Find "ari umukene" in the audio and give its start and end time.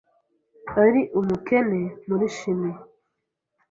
0.83-1.81